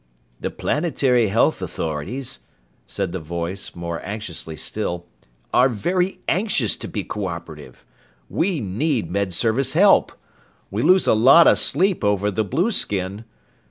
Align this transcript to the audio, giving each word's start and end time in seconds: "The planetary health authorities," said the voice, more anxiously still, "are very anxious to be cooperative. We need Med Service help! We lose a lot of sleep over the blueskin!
"The 0.39 0.49
planetary 0.49 1.27
health 1.27 1.61
authorities," 1.61 2.39
said 2.87 3.11
the 3.11 3.19
voice, 3.19 3.75
more 3.75 4.01
anxiously 4.03 4.55
still, 4.55 5.05
"are 5.53 5.69
very 5.69 6.21
anxious 6.27 6.75
to 6.77 6.87
be 6.87 7.03
cooperative. 7.03 7.85
We 8.27 8.61
need 8.61 9.11
Med 9.11 9.31
Service 9.31 9.73
help! 9.73 10.11
We 10.71 10.81
lose 10.81 11.05
a 11.05 11.13
lot 11.13 11.45
of 11.45 11.59
sleep 11.59 12.03
over 12.03 12.31
the 12.31 12.43
blueskin! 12.43 13.25